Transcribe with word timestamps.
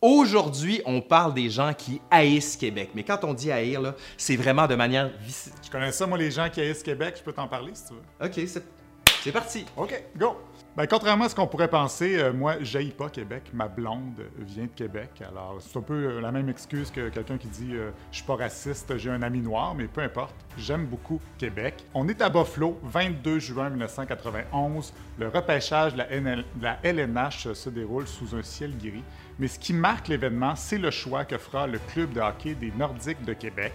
Aujourd'hui, 0.00 0.80
on 0.86 1.00
parle 1.00 1.34
des 1.34 1.50
gens 1.50 1.72
qui 1.74 2.00
haïssent 2.10 2.56
Québec. 2.56 2.90
Mais 2.94 3.02
quand 3.02 3.24
on 3.24 3.34
dit 3.34 3.50
haïr, 3.50 3.80
là, 3.80 3.94
c'est 4.16 4.36
vraiment 4.36 4.68
de 4.68 4.76
manière. 4.76 5.10
Je 5.64 5.70
connais 5.70 5.90
ça, 5.90 6.06
moi, 6.06 6.16
les 6.16 6.30
gens 6.30 6.48
qui 6.48 6.60
haïssent 6.60 6.84
Québec, 6.84 7.16
je 7.18 7.22
peux 7.22 7.32
t'en 7.32 7.48
parler 7.48 7.72
si 7.74 7.86
tu 7.86 7.94
veux. 7.94 8.26
OK, 8.26 8.48
c'est 8.48 8.62
c'est 9.22 9.32
parti. 9.32 9.66
OK, 9.76 10.00
go! 10.16 10.36
Ben, 10.76 10.86
contrairement 10.86 11.24
à 11.24 11.28
ce 11.28 11.34
qu'on 11.34 11.48
pourrait 11.48 11.68
penser, 11.68 12.18
euh, 12.18 12.32
moi, 12.32 12.62
je 12.62 12.78
pas 12.92 13.08
Québec. 13.08 13.50
Ma 13.52 13.66
blonde 13.66 14.22
vient 14.38 14.64
de 14.64 14.68
Québec. 14.68 15.10
Alors, 15.28 15.56
c'est 15.58 15.76
un 15.76 15.82
peu 15.82 15.94
euh, 15.94 16.20
la 16.20 16.30
même 16.30 16.48
excuse 16.48 16.92
que 16.92 17.08
quelqu'un 17.08 17.36
qui 17.36 17.48
dit 17.48 17.74
euh, 17.74 17.90
Je 18.12 18.18
suis 18.18 18.24
pas 18.24 18.36
raciste, 18.36 18.96
j'ai 18.96 19.10
un 19.10 19.22
ami 19.22 19.40
noir, 19.40 19.74
mais 19.74 19.88
peu 19.88 20.02
importe. 20.02 20.36
J'aime 20.56 20.86
beaucoup 20.86 21.20
Québec. 21.36 21.84
On 21.94 22.08
est 22.08 22.22
à 22.22 22.28
Buffalo, 22.28 22.78
22 22.84 23.40
juin 23.40 23.70
1991. 23.70 24.92
Le 25.18 25.28
repêchage 25.28 25.94
de 25.94 25.98
la, 25.98 26.06
de 26.06 26.44
la 26.62 26.78
LNH 26.84 27.52
se 27.54 27.70
déroule 27.70 28.06
sous 28.06 28.36
un 28.36 28.42
ciel 28.44 28.78
gris. 28.78 29.02
Mais 29.38 29.48
ce 29.48 29.58
qui 29.58 29.72
marque 29.72 30.08
l'événement, 30.08 30.56
c'est 30.56 30.78
le 30.78 30.90
choix 30.90 31.24
que 31.24 31.38
fera 31.38 31.66
le 31.66 31.78
club 31.78 32.12
de 32.12 32.20
hockey 32.20 32.54
des 32.54 32.72
Nordiques 32.72 33.24
de 33.24 33.32
Québec. 33.32 33.72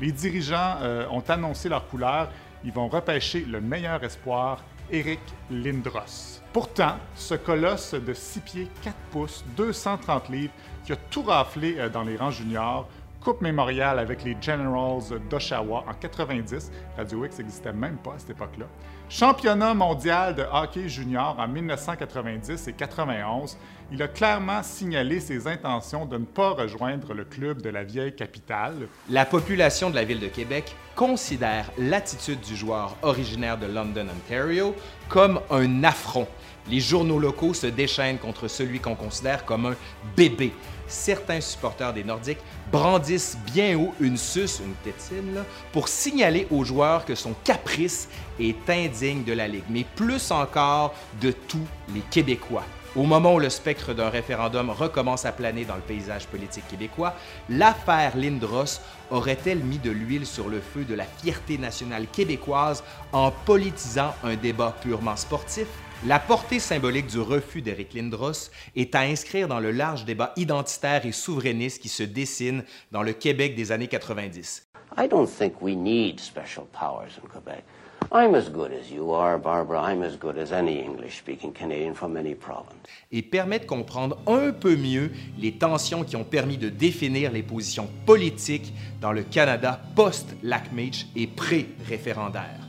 Les 0.00 0.10
dirigeants 0.10 0.78
ont 1.10 1.22
annoncé 1.28 1.68
leur 1.68 1.86
couleur. 1.88 2.30
Ils 2.64 2.72
vont 2.72 2.88
repêcher 2.88 3.44
le 3.44 3.60
meilleur 3.60 4.02
espoir 4.02 4.64
Eric 4.90 5.20
Lindros. 5.50 6.40
Pourtant, 6.52 6.96
ce 7.14 7.34
colosse 7.34 7.94
de 7.94 8.12
6 8.12 8.40
pieds 8.40 8.68
4 8.82 8.96
pouces, 9.10 9.44
230 9.56 10.28
livres, 10.28 10.52
qui 10.84 10.92
a 10.92 10.96
tout 10.96 11.22
raflé 11.22 11.76
euh, 11.78 11.88
dans 11.88 12.02
les 12.02 12.16
rangs 12.16 12.30
juniors, 12.30 12.88
Coupe 13.24 13.40
mémoriale 13.40 13.98
avec 13.98 14.22
les 14.22 14.36
Generals 14.38 15.18
d'Oshawa 15.30 15.86
en 15.88 15.94
90. 15.94 16.70
Radio 16.94 17.24
X 17.24 17.38
n'existait 17.38 17.72
même 17.72 17.96
pas 17.96 18.10
à 18.10 18.18
cette 18.18 18.30
époque-là. 18.30 18.66
Championnat 19.08 19.72
mondial 19.72 20.34
de 20.34 20.44
hockey 20.52 20.90
junior 20.90 21.34
en 21.38 21.48
1990 21.48 22.68
et 22.68 22.72
91. 22.74 23.56
Il 23.92 24.02
a 24.02 24.08
clairement 24.08 24.62
signalé 24.62 25.20
ses 25.20 25.46
intentions 25.46 26.04
de 26.04 26.18
ne 26.18 26.26
pas 26.26 26.50
rejoindre 26.50 27.14
le 27.14 27.24
club 27.24 27.62
de 27.62 27.70
la 27.70 27.82
vieille 27.82 28.14
capitale. 28.14 28.88
La 29.08 29.24
population 29.24 29.88
de 29.88 29.94
la 29.94 30.04
ville 30.04 30.20
de 30.20 30.28
Québec 30.28 30.76
considère 30.94 31.70
l'attitude 31.78 32.40
du 32.40 32.54
joueur 32.54 32.94
originaire 33.00 33.56
de 33.56 33.66
London, 33.66 34.06
Ontario, 34.14 34.74
comme 35.08 35.40
un 35.50 35.82
affront. 35.82 36.28
Les 36.68 36.80
journaux 36.80 37.18
locaux 37.18 37.54
se 37.54 37.68
déchaînent 37.68 38.18
contre 38.18 38.48
celui 38.48 38.80
qu'on 38.80 38.94
considère 38.94 39.46
comme 39.46 39.66
un 39.66 39.74
bébé 40.14 40.52
certains 40.86 41.40
supporters 41.40 41.92
des 41.92 42.04
Nordiques 42.04 42.38
brandissent 42.70 43.38
bien 43.52 43.78
haut 43.78 43.94
une 44.00 44.16
suce, 44.16 44.60
une 44.64 44.74
tétine, 44.84 45.44
pour 45.72 45.88
signaler 45.88 46.46
aux 46.50 46.64
joueurs 46.64 47.04
que 47.04 47.14
son 47.14 47.34
caprice 47.44 48.08
est 48.40 48.68
indigne 48.68 49.24
de 49.24 49.32
la 49.32 49.48
Ligue, 49.48 49.64
mais 49.68 49.84
plus 49.96 50.30
encore 50.30 50.94
de 51.20 51.30
tous 51.30 51.66
les 51.94 52.00
Québécois. 52.10 52.64
Au 52.96 53.02
moment 53.02 53.34
où 53.34 53.40
le 53.40 53.50
spectre 53.50 53.92
d'un 53.92 54.08
référendum 54.08 54.70
recommence 54.70 55.24
à 55.24 55.32
planer 55.32 55.64
dans 55.64 55.74
le 55.74 55.80
paysage 55.80 56.28
politique 56.28 56.68
québécois, 56.68 57.14
l'affaire 57.48 58.16
Lindros 58.16 58.80
aurait-elle 59.10 59.58
mis 59.58 59.78
de 59.78 59.90
l'huile 59.90 60.26
sur 60.26 60.48
le 60.48 60.60
feu 60.60 60.84
de 60.84 60.94
la 60.94 61.04
fierté 61.04 61.58
nationale 61.58 62.06
québécoise 62.06 62.84
en 63.12 63.32
politisant 63.32 64.14
un 64.22 64.36
débat 64.36 64.76
purement 64.80 65.16
sportif? 65.16 65.66
La 66.06 66.18
portée 66.18 66.60
symbolique 66.60 67.06
du 67.06 67.18
refus 67.18 67.62
d'Éric 67.62 67.94
Lindros 67.94 68.50
est 68.76 68.94
à 68.94 69.00
inscrire 69.00 69.48
dans 69.48 69.58
le 69.58 69.70
large 69.70 70.04
débat 70.04 70.34
identitaire 70.36 71.06
et 71.06 71.12
souverainiste 71.12 71.80
qui 71.80 71.88
se 71.88 72.02
dessine 72.02 72.62
dans 72.92 73.02
le 73.02 73.14
Québec 73.14 73.54
des 73.54 73.72
années 73.72 73.88
90. 73.88 74.68
I 74.98 75.08
don't 75.08 75.26
think 75.26 75.62
we 75.62 75.74
need 75.74 76.20
special 76.20 76.66
powers 76.78 77.18
in 77.22 77.26
Quebec. 77.26 77.64
I'm 78.12 78.34
as 78.34 78.50
good 78.50 78.70
as 78.72 78.92
you 78.92 79.14
are, 79.14 79.38
Barbara. 79.38 79.90
I'm 79.90 80.02
as 80.02 80.18
good 80.18 80.36
as 80.36 80.52
any 80.52 80.78
English-speaking 80.78 81.54
Canadian 81.54 81.94
from 81.94 82.18
any 82.18 82.34
province. 82.34 82.76
Et 83.10 83.22
permet 83.22 83.60
de 83.60 83.64
comprendre 83.64 84.18
un 84.26 84.52
peu 84.52 84.76
mieux 84.76 85.10
les 85.38 85.52
tensions 85.52 86.04
qui 86.04 86.16
ont 86.16 86.24
permis 86.24 86.58
de 86.58 86.68
définir 86.68 87.32
les 87.32 87.42
positions 87.42 87.88
politiques 88.04 88.74
dans 89.00 89.12
le 89.12 89.22
Canada 89.22 89.80
post-Lac-Meech 89.96 91.06
et 91.16 91.26
pré-référendaire. 91.26 92.63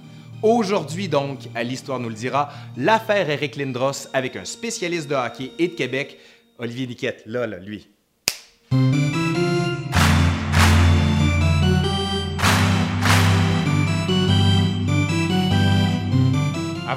Aujourd'hui 0.46 1.08
donc, 1.08 1.40
à 1.56 1.64
l'Histoire 1.64 2.00
nous 2.00 2.10
le 2.10 2.14
dira, 2.14 2.52
l'affaire 2.78 3.28
Eric 3.32 3.56
Lindros 3.56 4.08
avec 4.14 4.36
un 4.36 4.46
spécialiste 4.46 5.10
de 5.10 5.16
hockey 5.16 5.54
et 5.58 5.70
de 5.70 5.74
Québec, 5.74 6.20
Olivier 6.60 6.86
Niquette, 6.86 7.24
là, 7.26 7.48
là, 7.48 7.58
lui. 7.58 7.88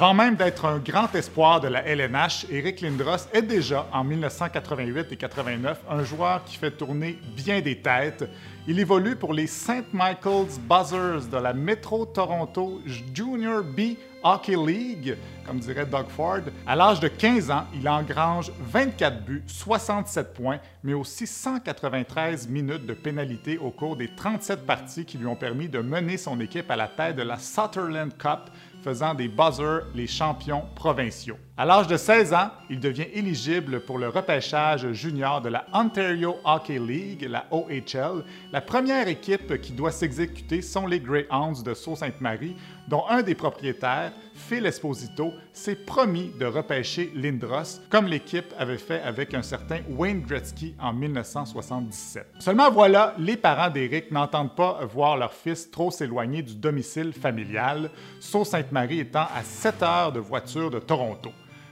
Avant 0.01 0.13
même 0.13 0.37
d'être 0.37 0.63
un 0.63 0.77
grand 0.77 1.13
espoir 1.13 1.59
de 1.59 1.67
la 1.67 1.85
LNH, 1.85 2.45
Eric 2.49 2.79
Lindros 2.79 3.27
est 3.33 3.41
déjà, 3.41 3.85
en 3.91 4.05
1988 4.05 5.11
et 5.11 5.17
89, 5.17 5.81
un 5.89 6.03
joueur 6.05 6.41
qui 6.45 6.55
fait 6.55 6.71
tourner 6.71 7.19
bien 7.35 7.59
des 7.59 7.81
têtes. 7.81 8.23
Il 8.65 8.79
évolue 8.79 9.17
pour 9.17 9.33
les 9.33 9.45
St. 9.45 9.91
Michael's 9.91 10.57
Buzzers 10.57 11.27
de 11.29 11.35
la 11.35 11.51
Metro 11.51 12.05
Toronto 12.05 12.79
Junior 13.13 13.61
B 13.61 13.97
Hockey 14.23 14.55
League, 14.55 15.17
comme 15.45 15.59
dirait 15.59 15.85
Doug 15.85 16.07
Ford. 16.09 16.41
À 16.67 16.75
l'âge 16.75 16.99
de 16.99 17.07
15 17.07 17.51
ans, 17.51 17.65
il 17.73 17.87
engrange 17.87 18.51
24 18.59 19.23
buts, 19.23 19.43
67 19.47 20.33
points, 20.33 20.59
mais 20.83 20.93
aussi 20.93 21.25
193 21.25 22.47
minutes 22.47 22.85
de 22.85 22.93
pénalité 22.93 23.57
au 23.57 23.71
cours 23.71 23.95
des 23.95 24.09
37 24.15 24.65
parties 24.65 25.05
qui 25.05 25.17
lui 25.17 25.27
ont 25.27 25.35
permis 25.35 25.69
de 25.69 25.79
mener 25.79 26.17
son 26.17 26.39
équipe 26.39 26.69
à 26.69 26.75
la 26.75 26.87
tête 26.87 27.15
de 27.15 27.23
la 27.23 27.37
Sutherland 27.37 28.15
Cup 28.17 28.51
faisant 28.81 29.13
des 29.13 29.27
Buzzers 29.27 29.83
les 29.93 30.07
champions 30.07 30.63
provinciaux. 30.75 31.37
À 31.57 31.65
l'âge 31.65 31.87
de 31.87 31.97
16 31.97 32.33
ans, 32.33 32.51
il 32.69 32.79
devient 32.79 33.07
éligible 33.13 33.81
pour 33.81 33.97
le 33.97 34.07
repêchage 34.07 34.89
junior 34.93 35.41
de 35.41 35.49
la 35.49 35.65
Ontario 35.73 36.37
Hockey 36.45 36.79
League, 36.79 37.27
la 37.29 37.45
OHL. 37.51 38.23
La 38.53 38.61
première 38.61 39.07
équipe 39.09 39.59
qui 39.59 39.73
doit 39.73 39.91
s'exécuter 39.91 40.61
sont 40.61 40.87
les 40.87 41.01
Greyhounds 41.01 41.61
de 41.63 41.73
Sault-Sainte-Marie, 41.73 42.55
dont 42.89 43.03
un 43.07 43.21
des 43.21 43.35
propriétaires, 43.35 44.11
Phil 44.33 44.65
Esposito, 44.65 45.31
s'est 45.53 45.75
promis 45.75 46.31
de 46.39 46.45
repêcher 46.45 47.11
Lindros, 47.13 47.81
comme 47.89 48.07
l'équipe 48.07 48.51
avait 48.57 48.79
fait 48.79 49.01
avec 49.01 49.33
un 49.35 49.43
certain 49.43 49.81
Wayne 49.89 50.21
Gretzky 50.21 50.75
en 50.81 50.91
1977. 50.93 52.25
Seulement 52.39 52.71
voilà, 52.71 53.13
les 53.19 53.37
parents 53.37 53.69
d'Éric 53.69 54.11
n'entendent 54.11 54.55
pas 54.55 54.79
voir 54.91 55.17
leur 55.17 55.33
fils 55.33 55.69
trop 55.69 55.91
s'éloigner 55.91 56.41
du 56.41 56.55
domicile 56.55 57.13
familial, 57.13 57.91
Sault-Sainte-Marie 58.19 59.01
étant 59.01 59.27
à 59.35 59.43
7 59.43 59.83
heures 59.83 60.11
de 60.11 60.19
voiture 60.19 60.71
de 60.71 60.79
Toronto. 60.79 61.29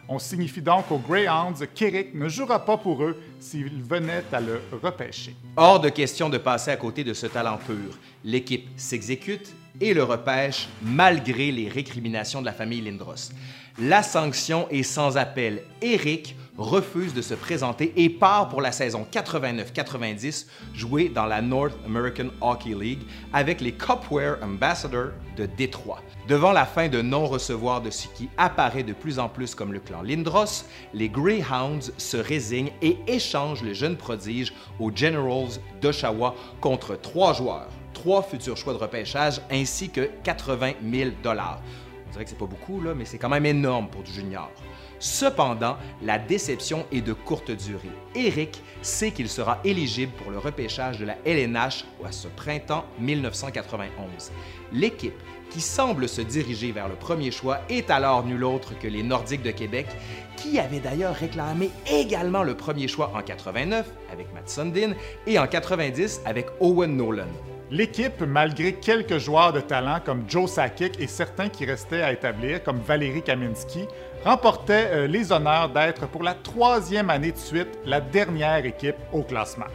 On 0.09 0.19
signifie 0.19 0.61
donc 0.61 0.89
aux 0.89 0.99
Greyhounds 0.99 1.67
qu'Eric 1.73 2.13
ne 2.13 2.29
jouera 2.29 2.63
pas 2.63 2.77
pour 2.77 3.03
eux 3.03 3.21
s'ils 3.39 3.81
venaient 3.83 4.23
à 4.31 4.39
le 4.39 4.61
repêcher. 4.81 5.35
Hors 5.57 5.81
de 5.81 5.89
question 5.89 6.29
de 6.29 6.37
passer 6.37 6.71
à 6.71 6.77
côté 6.77 7.03
de 7.03 7.13
ce 7.13 7.27
talent 7.27 7.57
pur. 7.57 7.97
L'équipe 8.23 8.69
s'exécute 8.77 9.53
et 9.81 9.93
le 9.93 10.03
repêche 10.03 10.67
malgré 10.81 11.51
les 11.51 11.69
récriminations 11.69 12.41
de 12.41 12.45
la 12.45 12.53
famille 12.53 12.81
Lindros. 12.81 13.31
La 13.79 14.01
sanction 14.01 14.67
est 14.69 14.83
sans 14.83 15.17
appel. 15.17 15.61
Eric 15.81 16.35
refuse 16.57 17.13
de 17.13 17.21
se 17.21 17.35
présenter 17.35 17.93
et 17.95 18.09
part 18.09 18.49
pour 18.49 18.61
la 18.61 18.71
saison 18.71 19.05
89-90 19.11 20.47
jouer 20.73 21.09
dans 21.09 21.27
la 21.27 21.41
North 21.41 21.73
American 21.85 22.29
Hockey 22.41 22.73
League 22.73 23.03
avec 23.31 23.61
les 23.61 23.73
Cupware 23.73 24.37
Ambassadors 24.41 25.11
de 25.35 25.45
Détroit. 25.45 26.01
Devant 26.27 26.51
la 26.51 26.65
fin 26.65 26.89
de 26.89 27.01
non-recevoir 27.01 27.81
de 27.81 27.91
ce 27.91 28.07
qui 28.07 28.29
apparaît 28.37 28.83
de 28.83 28.93
plus 28.93 29.19
en 29.19 29.29
plus 29.29 29.53
comme 29.53 29.71
le 29.71 29.79
clan 29.79 30.01
Lindros, 30.01 30.65
les 30.93 31.09
Greyhounds 31.09 31.91
se 31.97 32.17
résignent 32.17 32.71
et 32.81 32.97
échangent 33.07 33.61
le 33.61 33.73
jeune 33.73 33.95
prodige 33.95 34.53
aux 34.79 34.91
Generals 34.93 35.59
d'Oshawa 35.81 36.33
contre 36.59 36.99
trois 36.99 37.33
joueurs, 37.33 37.69
trois 37.97 38.21
futurs 38.21 38.55
choix 38.55 38.73
de 38.73 38.77
repêchage 38.77 39.41
ainsi 39.49 39.89
que 39.89 40.07
80 40.23 40.73
000 40.87 41.09
dollars. 41.23 41.59
On 42.07 42.11
dirait 42.11 42.25
que 42.25 42.29
c'est 42.29 42.37
pas 42.37 42.45
beaucoup, 42.45 42.79
là, 42.79 42.93
mais 42.93 43.05
c'est 43.05 43.17
quand 43.17 43.27
même 43.27 43.47
énorme 43.47 43.89
pour 43.89 44.03
du 44.03 44.11
junior. 44.11 44.51
Cependant, 44.99 45.77
la 46.03 46.19
déception 46.19 46.85
est 46.91 47.01
de 47.01 47.13
courte 47.13 47.49
durée. 47.49 47.89
Eric 48.13 48.61
sait 48.83 49.09
qu'il 49.09 49.27
sera 49.27 49.59
éligible 49.63 50.11
pour 50.13 50.29
le 50.29 50.37
repêchage 50.37 50.99
de 50.99 51.05
la 51.05 51.17
LNH 51.25 51.85
à 52.05 52.11
ce 52.11 52.27
printemps 52.27 52.85
1991. 52.99 54.31
L'équipe 54.71 55.19
qui 55.49 55.61
semble 55.61 56.07
se 56.07 56.21
diriger 56.21 56.71
vers 56.71 56.87
le 56.87 56.95
premier 56.95 57.31
choix 57.31 57.61
est 57.67 57.89
alors 57.89 58.23
nul 58.23 58.43
autre 58.43 58.77
que 58.77 58.87
les 58.87 59.01
Nordiques 59.01 59.43
de 59.43 59.51
Québec, 59.51 59.87
qui 60.35 60.59
avaient 60.59 60.79
d'ailleurs 60.79 61.15
réclamé 61.15 61.71
également 61.89 62.43
le 62.43 62.55
premier 62.55 62.87
choix 62.87 63.11
en 63.15 63.23
89 63.23 63.89
avec 64.11 64.31
Matt 64.35 64.49
Sundin 64.49 64.93
et 65.25 65.39
en 65.39 65.47
90 65.47 66.21
avec 66.25 66.45
Owen 66.59 66.95
Nolan. 66.95 67.25
L'équipe, 67.69 68.21
malgré 68.21 68.71
quelques 68.71 69.17
joueurs 69.17 69.51
de 69.51 69.59
talent 69.59 69.99
comme 70.03 70.23
Joe 70.25 70.49
Sakic 70.49 71.01
et 71.01 71.07
certains 71.07 71.49
qui 71.49 71.65
restaient 71.65 72.01
à 72.01 72.13
établir, 72.13 72.63
comme 72.63 72.79
Valérie 72.79 73.21
Kaminski, 73.21 73.85
remportait 74.23 74.87
euh, 74.91 75.07
les 75.07 75.33
honneurs 75.33 75.67
d'être 75.67 76.07
pour 76.07 76.23
la 76.23 76.33
troisième 76.33 77.09
année 77.09 77.33
de 77.33 77.37
suite 77.37 77.67
la 77.85 77.99
dernière 77.99 78.65
équipe 78.65 78.95
au 79.11 79.21
classement. 79.21 79.65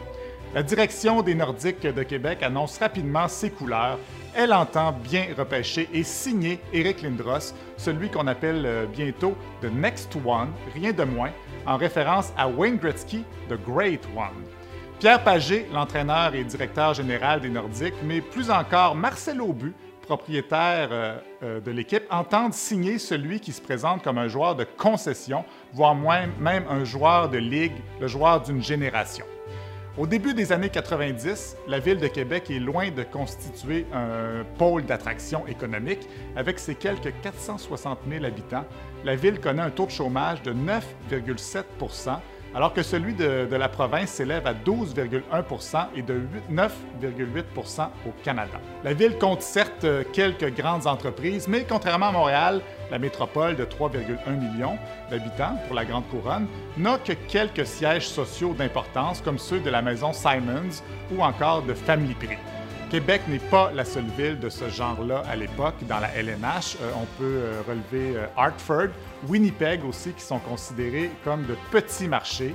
La 0.55 0.63
direction 0.63 1.21
des 1.21 1.35
Nordiques 1.35 1.85
de 1.85 2.01
Québec 2.01 2.41
annonce 2.41 2.79
rapidement 2.79 3.27
ses 3.27 3.51
couleurs. 3.51 3.99
Elle 4.35 4.53
entend 4.53 4.91
bien 4.91 5.27
repêcher 5.37 5.87
et 5.93 6.03
signer 6.03 6.59
Eric 6.73 7.03
Lindros, 7.03 7.53
celui 7.77 8.09
qu'on 8.09 8.25
appelle 8.25 8.65
euh, 8.65 8.85
bientôt 8.87 9.35
The 9.61 9.71
Next 9.71 10.15
One, 10.25 10.49
rien 10.73 10.93
de 10.93 11.03
moins, 11.03 11.29
en 11.67 11.77
référence 11.77 12.33
à 12.37 12.47
Wayne 12.47 12.77
Gretzky, 12.77 13.23
The 13.49 13.57
Great 13.67 14.01
One. 14.17 14.62
Pierre 14.99 15.23
Pagé, 15.23 15.67
l'entraîneur 15.73 16.33
et 16.33 16.43
directeur 16.43 16.93
général 16.93 17.41
des 17.41 17.49
Nordiques, 17.49 17.95
mais 18.03 18.21
plus 18.21 18.49
encore 18.49 18.95
Marcel 18.95 19.41
Aubu, 19.41 19.73
propriétaire 20.01 20.89
euh, 20.91 21.17
euh, 21.43 21.59
de 21.59 21.71
l'équipe, 21.71 22.03
entendent 22.09 22.53
signer 22.53 22.97
celui 22.97 23.39
qui 23.39 23.51
se 23.51 23.61
présente 23.61 24.03
comme 24.03 24.17
un 24.17 24.27
joueur 24.27 24.55
de 24.55 24.63
concession, 24.63 25.43
voire 25.73 25.95
même 25.95 26.65
un 26.69 26.83
joueur 26.83 27.29
de 27.29 27.37
ligue, 27.37 27.75
le 27.99 28.07
joueur 28.07 28.41
d'une 28.41 28.61
génération. 28.61 29.25
Au 29.95 30.07
début 30.07 30.33
des 30.33 30.51
années 30.51 30.69
90, 30.69 31.55
la 31.67 31.77
ville 31.77 31.99
de 31.99 32.07
Québec 32.07 32.49
est 32.49 32.57
loin 32.57 32.89
de 32.89 33.03
constituer 33.03 33.85
un 33.93 34.43
pôle 34.57 34.85
d'attraction 34.85 35.45
économique. 35.45 36.09
Avec 36.35 36.57
ses 36.57 36.73
quelques 36.73 37.13
460 37.21 37.99
000 38.09 38.25
habitants, 38.25 38.65
la 39.05 39.15
ville 39.15 39.39
connaît 39.39 39.61
un 39.61 39.69
taux 39.69 39.85
de 39.85 39.91
chômage 39.91 40.41
de 40.41 40.51
9,7 40.51 41.63
alors 42.55 42.73
que 42.73 42.83
celui 42.83 43.13
de, 43.13 43.47
la 43.49 43.69
province 43.69 44.11
s'élève 44.11 44.45
à 44.47 44.53
12,1 44.53 45.87
et 45.95 46.01
de 46.01 46.21
9,8% 46.51 47.87
au 48.07 48.11
Canada. 48.23 48.59
La 48.83 48.93
ville 48.93 49.17
compte 49.17 49.41
certes 49.41 49.85
quelques 50.11 50.53
grandes 50.55 50.87
entreprises, 50.87 51.47
mais 51.47 51.65
contrairement 51.67 52.07
à 52.07 52.11
Montréal, 52.11 52.61
la 52.91 52.99
métropole 52.99 53.55
de 53.55 53.65
3,1 53.65 54.37
millions 54.37 54.77
d'habitants 55.09 55.57
pour 55.65 55.75
la 55.75 55.85
Grande 55.85 56.07
Couronne 56.09 56.47
n'a 56.77 56.97
que 56.97 57.13
quelques 57.13 57.65
sièges 57.65 58.07
sociaux 58.07 58.53
d'importance 58.53 59.21
comme 59.21 59.39
ceux 59.39 59.59
de 59.59 59.69
la 59.69 59.81
maison 59.81 60.13
Simons 60.13 60.83
ou 61.11 61.23
encore 61.23 61.63
de 61.63 61.73
Family 61.73 62.13
Prix. 62.13 62.37
Québec 62.93 63.23
n'est 63.27 63.39
pas 63.39 63.71
la 63.73 63.85
seule 63.85 64.05
ville 64.15 64.39
de 64.39 64.49
ce 64.49 64.69
genre-là 64.69 65.23
à 65.27 65.35
l'époque 65.35 65.73
dans 65.89 65.97
la 65.97 66.09
LNH. 66.09 66.77
Euh, 66.79 66.91
on 66.95 67.07
peut 67.17 67.23
euh, 67.23 67.61
relever 67.67 68.15
euh, 68.15 68.27
Hartford, 68.37 68.89
Winnipeg 69.27 69.83
aussi, 69.83 70.11
qui 70.11 70.21
sont 70.21 70.37
considérés 70.37 71.09
comme 71.23 71.43
de 71.47 71.55
petits 71.71 72.07
marchés. 72.07 72.53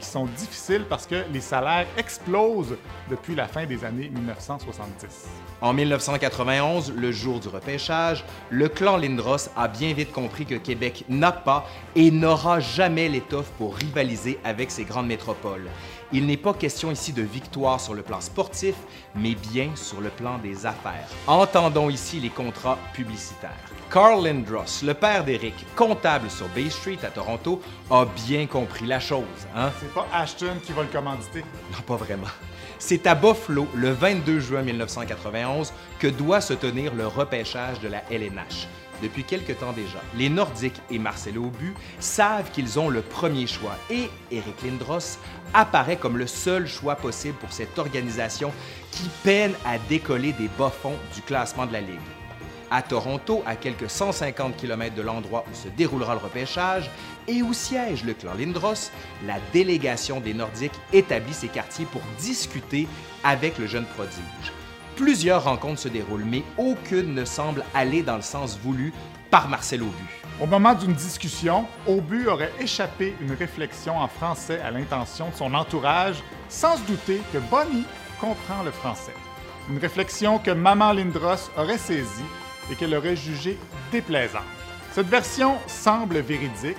qui 0.00 0.06
sont 0.06 0.26
difficiles 0.26 0.84
parce 0.88 1.06
que 1.06 1.22
les 1.32 1.40
salaires 1.40 1.86
explosent 1.96 2.76
depuis 3.08 3.36
la 3.36 3.46
fin 3.46 3.64
des 3.64 3.84
années 3.84 4.10
1970. 4.12 5.28
En 5.60 5.72
1991, 5.72 6.92
le 6.96 7.12
jour 7.12 7.38
du 7.38 7.46
repêchage, 7.46 8.24
le 8.50 8.68
clan 8.68 8.96
Lindros 8.96 9.48
a 9.56 9.68
bien 9.68 9.92
vite 9.92 10.10
compris 10.10 10.46
que 10.46 10.56
Québec 10.56 11.04
n'a 11.08 11.30
pas 11.30 11.64
et 11.94 12.10
n'aura 12.10 12.58
jamais 12.58 13.08
l'étoffe 13.08 13.52
pour 13.56 13.76
rivaliser 13.76 14.40
avec 14.42 14.72
ces 14.72 14.82
grandes 14.82 15.06
métropoles. 15.06 15.68
Il 16.10 16.24
n'est 16.24 16.38
pas 16.38 16.54
question 16.54 16.90
ici 16.90 17.12
de 17.12 17.20
victoire 17.20 17.78
sur 17.78 17.92
le 17.92 18.02
plan 18.02 18.22
sportif, 18.22 18.74
mais 19.14 19.34
bien 19.34 19.70
sur 19.74 20.00
le 20.00 20.08
plan 20.08 20.38
des 20.38 20.64
affaires. 20.64 21.06
Entendons 21.26 21.90
ici 21.90 22.18
les 22.18 22.30
contrats 22.30 22.78
publicitaires. 22.94 23.50
Carl 23.90 24.24
Lindros, 24.24 24.82
le 24.82 24.94
père 24.94 25.24
d'Eric, 25.24 25.54
comptable 25.76 26.30
sur 26.30 26.48
Bay 26.48 26.70
Street 26.70 26.98
à 27.02 27.08
Toronto, 27.08 27.60
a 27.90 28.06
bien 28.26 28.46
compris 28.46 28.86
la 28.86 29.00
chose. 29.00 29.24
Hein? 29.54 29.70
C'est 29.80 29.92
pas 29.92 30.06
Ashton 30.12 30.56
qui 30.62 30.72
va 30.72 30.82
le 30.82 30.88
commanditer. 30.88 31.44
Non, 31.72 31.80
pas 31.86 31.96
vraiment. 31.96 32.26
C'est 32.78 33.06
à 33.06 33.14
Buffalo, 33.14 33.66
le 33.74 33.90
22 33.90 34.40
juin 34.40 34.62
1991, 34.62 35.72
que 35.98 36.06
doit 36.06 36.40
se 36.40 36.54
tenir 36.54 36.94
le 36.94 37.06
repêchage 37.06 37.80
de 37.80 37.88
la 37.88 38.02
LNH. 38.10 38.66
Depuis 39.02 39.24
quelque 39.24 39.52
temps 39.52 39.72
déjà, 39.72 40.00
les 40.16 40.28
Nordiques 40.28 40.80
et 40.90 40.98
Marcelo 40.98 41.44
Aubu 41.44 41.74
savent 42.00 42.50
qu'ils 42.50 42.78
ont 42.80 42.88
le 42.88 43.00
premier 43.00 43.46
choix 43.46 43.76
et 43.90 44.10
Eric 44.30 44.62
Lindros 44.64 45.18
apparaît 45.54 45.96
comme 45.96 46.18
le 46.18 46.26
seul 46.26 46.66
choix 46.66 46.96
possible 46.96 47.36
pour 47.38 47.52
cette 47.52 47.78
organisation 47.78 48.52
qui 48.90 49.08
peine 49.22 49.54
à 49.64 49.78
décoller 49.78 50.32
des 50.32 50.48
bas-fonds 50.58 50.98
du 51.14 51.22
classement 51.22 51.66
de 51.66 51.72
la 51.72 51.80
Ligue. 51.80 52.00
À 52.70 52.82
Toronto, 52.82 53.42
à 53.46 53.56
quelques 53.56 53.88
150 53.88 54.56
km 54.56 54.94
de 54.94 55.02
l'endroit 55.02 55.44
où 55.50 55.54
se 55.54 55.68
déroulera 55.68 56.14
le 56.14 56.20
repêchage 56.20 56.90
et 57.26 57.40
où 57.42 57.54
siège 57.54 58.04
le 58.04 58.12
clan 58.12 58.34
Lindros, 58.34 58.90
la 59.26 59.36
délégation 59.52 60.20
des 60.20 60.34
Nordiques 60.34 60.78
établit 60.92 61.32
ses 61.32 61.48
quartiers 61.48 61.86
pour 61.86 62.02
discuter 62.18 62.86
avec 63.24 63.56
le 63.58 63.66
jeune 63.66 63.86
prodige. 63.86 64.52
Plusieurs 64.98 65.44
rencontres 65.44 65.82
se 65.82 65.88
déroulent, 65.88 66.24
mais 66.24 66.42
aucune 66.56 67.14
ne 67.14 67.24
semble 67.24 67.64
aller 67.72 68.02
dans 68.02 68.16
le 68.16 68.22
sens 68.22 68.58
voulu 68.58 68.92
par 69.30 69.48
Marcel 69.48 69.80
Aubu. 69.84 69.92
Au 70.40 70.46
moment 70.46 70.74
d'une 70.74 70.92
discussion, 70.92 71.66
Aubu 71.86 72.26
aurait 72.26 72.50
échappé 72.58 73.14
une 73.20 73.30
réflexion 73.30 73.96
en 73.96 74.08
français 74.08 74.60
à 74.60 74.72
l'intention 74.72 75.28
de 75.28 75.36
son 75.36 75.54
entourage, 75.54 76.16
sans 76.48 76.76
se 76.76 76.82
douter 76.82 77.20
que 77.32 77.38
Bonnie 77.38 77.84
comprend 78.20 78.64
le 78.64 78.72
français. 78.72 79.14
Une 79.70 79.78
réflexion 79.78 80.40
que 80.40 80.50
Maman 80.50 80.92
Lindros 80.92 81.48
aurait 81.56 81.78
saisie 81.78 82.24
et 82.68 82.74
qu'elle 82.74 82.96
aurait 82.96 83.14
jugée 83.14 83.56
déplaisante. 83.92 84.42
Cette 84.90 85.08
version 85.08 85.58
semble 85.68 86.18
véridique, 86.18 86.76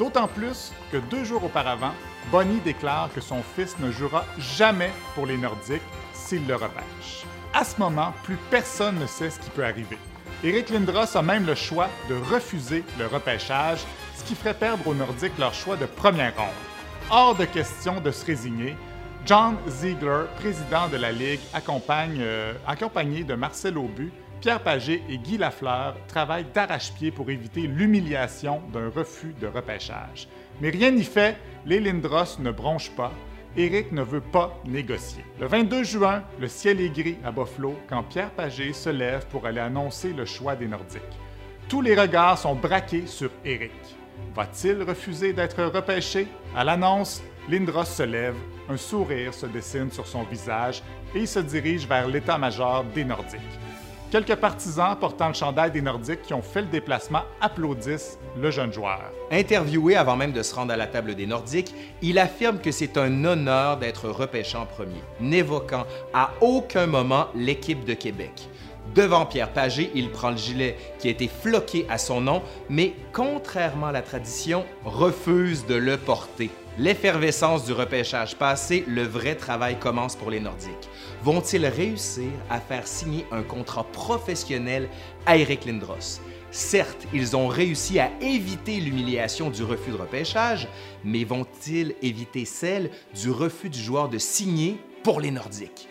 d'autant 0.00 0.26
plus 0.26 0.72
que 0.90 0.96
deux 0.96 1.22
jours 1.22 1.44
auparavant, 1.44 1.94
Bonnie 2.32 2.60
déclare 2.64 3.08
que 3.14 3.20
son 3.20 3.40
fils 3.54 3.78
ne 3.78 3.92
jouera 3.92 4.24
jamais 4.36 4.90
pour 5.14 5.26
les 5.26 5.38
Nordiques 5.38 5.80
s'il 6.12 6.44
le 6.48 6.56
repêche. 6.56 7.24
À 7.54 7.64
ce 7.64 7.78
moment, 7.78 8.14
plus 8.22 8.38
personne 8.50 8.98
ne 8.98 9.06
sait 9.06 9.28
ce 9.28 9.38
qui 9.38 9.50
peut 9.50 9.64
arriver. 9.64 9.98
Eric 10.42 10.70
Lindros 10.70 11.14
a 11.14 11.20
même 11.20 11.46
le 11.46 11.54
choix 11.54 11.90
de 12.08 12.14
refuser 12.14 12.82
le 12.98 13.06
repêchage, 13.06 13.80
ce 14.16 14.24
qui 14.24 14.34
ferait 14.34 14.54
perdre 14.54 14.86
aux 14.86 14.94
Nordiques 14.94 15.36
leur 15.38 15.52
choix 15.52 15.76
de 15.76 15.84
première 15.84 16.34
ronde. 16.34 16.48
Hors 17.10 17.34
de 17.34 17.44
question 17.44 18.00
de 18.00 18.10
se 18.10 18.24
résigner, 18.24 18.74
John 19.26 19.56
Ziegler, 19.68 20.24
président 20.36 20.88
de 20.88 20.96
la 20.96 21.12
Ligue, 21.12 21.40
euh, 21.54 22.54
accompagné 22.66 23.22
de 23.22 23.34
Marcel 23.34 23.76
Aubu, 23.76 24.10
Pierre 24.40 24.60
Paget 24.60 25.02
et 25.10 25.18
Guy 25.18 25.36
Lafleur, 25.36 25.94
travaillent 26.08 26.46
d'arrache-pied 26.54 27.10
pour 27.10 27.28
éviter 27.28 27.66
l'humiliation 27.66 28.62
d'un 28.72 28.88
refus 28.88 29.34
de 29.40 29.46
repêchage. 29.46 30.26
Mais 30.62 30.70
rien 30.70 30.90
n'y 30.90 31.04
fait, 31.04 31.36
les 31.66 31.80
Lindros 31.80 32.38
ne 32.40 32.50
bronchent 32.50 32.96
pas 32.96 33.12
Éric 33.56 33.92
ne 33.92 34.02
veut 34.02 34.22
pas 34.22 34.58
négocier. 34.64 35.24
Le 35.38 35.46
22 35.46 35.84
juin, 35.84 36.22
le 36.40 36.48
ciel 36.48 36.80
est 36.80 36.88
gris 36.88 37.18
à 37.22 37.30
Buffalo 37.30 37.78
quand 37.86 38.02
Pierre 38.02 38.30
Pagé 38.30 38.72
se 38.72 38.88
lève 38.88 39.26
pour 39.26 39.46
aller 39.46 39.60
annoncer 39.60 40.14
le 40.14 40.24
choix 40.24 40.56
des 40.56 40.66
Nordiques. 40.66 41.02
Tous 41.68 41.82
les 41.82 41.94
regards 41.94 42.38
sont 42.38 42.54
braqués 42.54 43.06
sur 43.06 43.30
Éric. 43.44 43.72
Va-t-il 44.34 44.82
refuser 44.82 45.34
d'être 45.34 45.62
repêché? 45.64 46.28
À 46.56 46.64
l'annonce, 46.64 47.22
Lindros 47.48 47.84
se 47.84 48.04
lève, 48.04 48.36
un 48.70 48.78
sourire 48.78 49.34
se 49.34 49.44
dessine 49.44 49.90
sur 49.90 50.06
son 50.06 50.22
visage 50.22 50.82
et 51.14 51.20
il 51.20 51.28
se 51.28 51.40
dirige 51.40 51.86
vers 51.86 52.08
l'état-major 52.08 52.84
des 52.94 53.04
Nordiques. 53.04 53.40
Quelques 54.12 54.34
partisans 54.34 54.94
portant 55.00 55.28
le 55.28 55.32
chandail 55.32 55.70
des 55.70 55.80
Nordiques 55.80 56.20
qui 56.20 56.34
ont 56.34 56.42
fait 56.42 56.60
le 56.60 56.66
déplacement 56.66 57.22
applaudissent 57.40 58.18
le 58.36 58.50
jeune 58.50 58.70
joueur. 58.70 59.10
Interviewé 59.30 59.96
avant 59.96 60.16
même 60.16 60.32
de 60.32 60.42
se 60.42 60.54
rendre 60.54 60.70
à 60.70 60.76
la 60.76 60.86
table 60.86 61.14
des 61.14 61.26
Nordiques, 61.26 61.74
il 62.02 62.18
affirme 62.18 62.58
que 62.58 62.72
c'est 62.72 62.98
un 62.98 63.24
honneur 63.24 63.78
d'être 63.78 64.10
repêché 64.10 64.58
en 64.58 64.66
premier, 64.66 65.00
n'évoquant 65.18 65.86
à 66.12 66.32
aucun 66.42 66.86
moment 66.86 67.28
l'équipe 67.34 67.86
de 67.86 67.94
Québec. 67.94 68.50
Devant 68.94 69.24
Pierre 69.24 69.50
Pagé, 69.50 69.90
il 69.94 70.10
prend 70.10 70.32
le 70.32 70.36
gilet 70.36 70.76
qui 70.98 71.08
a 71.08 71.12
été 71.12 71.26
floqué 71.26 71.86
à 71.88 71.96
son 71.96 72.20
nom, 72.20 72.42
mais 72.68 72.92
contrairement 73.14 73.86
à 73.86 73.92
la 73.92 74.02
tradition, 74.02 74.66
refuse 74.84 75.64
de 75.64 75.74
le 75.74 75.96
porter. 75.96 76.50
L'effervescence 76.78 77.66
du 77.66 77.72
repêchage 77.74 78.34
passé, 78.34 78.82
le 78.88 79.02
vrai 79.02 79.34
travail 79.34 79.78
commence 79.78 80.16
pour 80.16 80.30
les 80.30 80.40
Nordiques. 80.40 80.88
Vont-ils 81.22 81.66
réussir 81.66 82.30
à 82.48 82.60
faire 82.60 82.86
signer 82.86 83.26
un 83.30 83.42
contrat 83.42 83.84
professionnel 83.84 84.88
à 85.26 85.36
Eric 85.36 85.66
Lindros? 85.66 86.20
Certes, 86.50 87.06
ils 87.12 87.36
ont 87.36 87.46
réussi 87.46 87.98
à 87.98 88.10
éviter 88.22 88.80
l'humiliation 88.80 89.50
du 89.50 89.62
refus 89.64 89.90
de 89.90 89.96
repêchage, 89.96 90.66
mais 91.04 91.24
vont-ils 91.24 91.94
éviter 92.00 92.46
celle 92.46 92.90
du 93.14 93.30
refus 93.30 93.68
du 93.68 93.78
joueur 93.78 94.08
de 94.08 94.16
signer 94.16 94.78
pour 95.02 95.20
les 95.20 95.30
Nordiques? 95.30 95.88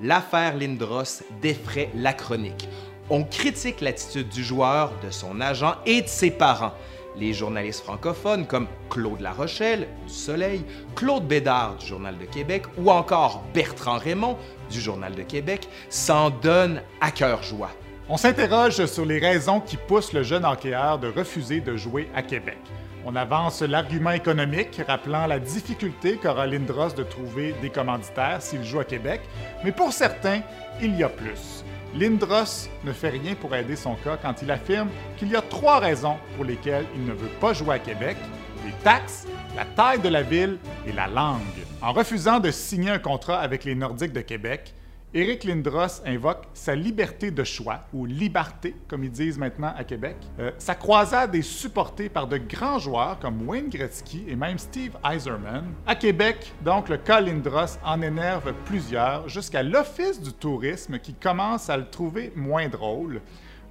L'affaire 0.00 0.56
Lindros 0.56 1.22
défraie 1.42 1.90
la 1.94 2.14
chronique. 2.14 2.66
On 3.10 3.24
critique 3.24 3.82
l'attitude 3.82 4.30
du 4.30 4.42
joueur, 4.42 4.92
de 5.04 5.10
son 5.10 5.42
agent 5.42 5.74
et 5.84 6.00
de 6.00 6.08
ses 6.08 6.30
parents. 6.30 6.72
Les 7.16 7.32
journalistes 7.32 7.84
francophones 7.84 8.46
comme 8.46 8.66
Claude 8.90 9.20
Larochelle 9.20 9.86
du 10.06 10.12
Soleil, 10.12 10.64
Claude 10.96 11.26
Bédard 11.26 11.76
du 11.76 11.86
Journal 11.86 12.18
de 12.18 12.24
Québec 12.24 12.64
ou 12.76 12.90
encore 12.90 13.44
Bertrand 13.54 13.98
Raymond 13.98 14.36
du 14.70 14.80
Journal 14.80 15.14
de 15.14 15.22
Québec 15.22 15.68
s'en 15.88 16.30
donnent 16.30 16.82
à 17.00 17.10
cœur 17.10 17.42
joie. 17.42 17.70
On 18.08 18.16
s'interroge 18.16 18.84
sur 18.86 19.06
les 19.06 19.18
raisons 19.18 19.60
qui 19.60 19.76
poussent 19.76 20.12
le 20.12 20.22
jeune 20.22 20.44
hockeyeur 20.44 20.98
de 20.98 21.08
refuser 21.08 21.60
de 21.60 21.76
jouer 21.76 22.08
à 22.14 22.22
Québec. 22.22 22.58
On 23.06 23.16
avance 23.16 23.60
l'argument 23.60 24.12
économique, 24.12 24.80
rappelant 24.88 25.26
la 25.26 25.38
difficulté 25.38 26.16
qu'aura 26.16 26.46
Lindros 26.46 26.94
de 26.94 27.02
trouver 27.02 27.54
des 27.60 27.68
commanditaires 27.68 28.40
s'il 28.40 28.64
joue 28.64 28.80
à 28.80 28.84
Québec, 28.84 29.20
mais 29.62 29.72
pour 29.72 29.92
certains, 29.92 30.40
il 30.80 30.96
y 30.96 31.02
a 31.02 31.10
plus. 31.10 31.64
Lindros 31.94 32.70
ne 32.82 32.92
fait 32.92 33.10
rien 33.10 33.34
pour 33.34 33.54
aider 33.54 33.76
son 33.76 33.94
cas 33.96 34.16
quand 34.16 34.40
il 34.40 34.50
affirme 34.50 34.88
qu'il 35.18 35.28
y 35.28 35.36
a 35.36 35.42
trois 35.42 35.80
raisons 35.80 36.16
pour 36.34 36.46
lesquelles 36.46 36.86
il 36.94 37.04
ne 37.04 37.12
veut 37.12 37.28
pas 37.40 37.52
jouer 37.52 37.74
à 37.74 37.78
Québec 37.78 38.16
les 38.64 38.72
taxes, 38.82 39.26
la 39.54 39.66
taille 39.66 40.00
de 40.00 40.08
la 40.08 40.22
ville 40.22 40.56
et 40.86 40.92
la 40.92 41.06
langue. 41.06 41.40
En 41.82 41.92
refusant 41.92 42.40
de 42.40 42.50
signer 42.50 42.90
un 42.90 42.98
contrat 42.98 43.40
avec 43.40 43.64
les 43.64 43.74
Nordiques 43.74 44.14
de 44.14 44.22
Québec, 44.22 44.74
Éric 45.16 45.44
Lindros 45.44 46.02
invoque 46.04 46.42
sa 46.54 46.74
liberté 46.74 47.30
de 47.30 47.44
choix, 47.44 47.84
ou 47.92 48.04
liberté, 48.04 48.74
comme 48.88 49.04
ils 49.04 49.12
disent 49.12 49.38
maintenant 49.38 49.72
à 49.76 49.84
Québec. 49.84 50.16
Euh, 50.40 50.50
sa 50.58 50.74
croisade 50.74 51.36
est 51.36 51.42
supportée 51.42 52.08
par 52.08 52.26
de 52.26 52.36
grands 52.36 52.80
joueurs 52.80 53.20
comme 53.20 53.48
Wayne 53.48 53.68
Gretzky 53.68 54.24
et 54.26 54.34
même 54.34 54.58
Steve 54.58 54.96
Eiserman. 55.08 55.66
À 55.86 55.94
Québec, 55.94 56.52
donc, 56.64 56.88
le 56.88 56.96
cas 56.96 57.20
Lindros 57.20 57.78
en 57.84 58.02
énerve 58.02 58.52
plusieurs, 58.64 59.28
jusqu'à 59.28 59.62
l'Office 59.62 60.20
du 60.20 60.32
tourisme 60.32 60.98
qui 60.98 61.14
commence 61.14 61.70
à 61.70 61.76
le 61.76 61.88
trouver 61.88 62.32
moins 62.34 62.68
drôle. 62.68 63.20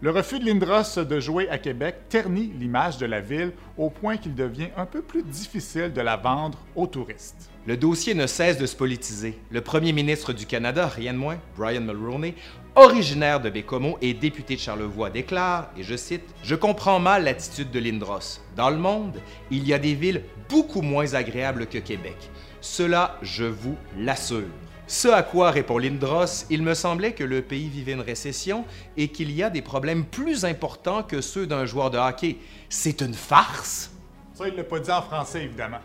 Le 0.04 0.12
refus 0.12 0.38
de 0.38 0.46
Lindros 0.46 0.98
de 0.98 1.20
jouer 1.22 1.48
à 1.48 1.58
Québec 1.58 1.96
ternit 2.10 2.52
l'image 2.60 2.98
de 2.98 3.06
la 3.06 3.22
ville 3.22 3.54
au 3.78 3.90
point 3.90 4.18
qu'il 4.18 4.36
devient 4.36 4.68
un 4.76 4.86
peu 4.86 5.02
plus 5.02 5.24
difficile 5.24 5.94
de 5.94 6.02
la 6.02 6.18
vendre 6.18 6.58
aux 6.76 6.88
touristes. 6.88 7.50
Le 7.66 7.78
dossier 7.78 8.14
ne 8.14 8.28
cesse 8.28 8.58
de 8.58 8.66
se 8.66 8.76
politiser. 8.76 9.40
Le 9.50 9.62
premier 9.62 9.94
ministre 9.94 10.34
du 10.34 10.46
Canada, 10.46 10.88
rien 10.88 11.14
de 11.14 11.20
moins, 11.20 11.38
Brian 11.56 11.80
Mulroney, 11.80 12.36
originaire 12.76 13.40
de 13.40 13.50
Bécomo 13.50 13.98
et 14.02 14.14
député 14.14 14.56
de 14.56 14.60
Charlevoix, 14.60 15.10
déclare, 15.10 15.72
et 15.78 15.84
je 15.84 15.96
cite, 15.96 16.36
Je 16.44 16.56
comprends 16.56 17.00
mal 17.00 17.24
l'attitude 17.24 17.72
de 17.72 17.80
Lindros. 17.80 18.42
Dans 18.58 18.72
le 18.72 18.76
monde, 18.76 19.22
il 19.52 19.66
y 19.66 19.74
a 19.74 19.80
des 19.80 19.94
villes 19.94 20.24
beaucoup 20.50 20.82
moins 20.82 21.14
agréables 21.14 21.68
que 21.68 21.78
Québec. 21.78 22.18
Cela, 22.60 23.18
je 23.22 23.46
vous 23.46 23.78
l'assure. 23.98 24.50
Ce 24.88 25.08
à 25.08 25.24
quoi 25.24 25.52
répond 25.52 25.78
Lindros, 25.78 26.46
il 26.50 26.62
me 26.62 26.74
semblait 26.74 27.13
que 27.13 27.24
le 27.24 27.42
pays 27.42 27.70
vivait 27.70 27.94
une 27.94 28.02
récession 28.02 28.66
et 28.98 29.08
qu'il 29.08 29.32
y 29.32 29.42
a 29.42 29.50
des 29.50 29.62
problèmes 29.62 30.04
plus 30.04 30.44
importants 30.44 31.04
que 31.04 31.22
ceux 31.22 31.48
d'un 31.48 31.66
joueur 31.66 31.90
de 31.90 31.98
hockey. 31.98 32.38
C'est 32.70 33.02
une 33.02 33.13
farce? 33.13 33.92
Ça, 34.34 34.48
il 34.48 34.54
ne 34.54 34.58
l'a 34.58 34.63
pas 34.63 34.80
dit 34.80 34.92
en 34.92 35.02
français, 35.02 35.44
évidemment. 35.44 35.78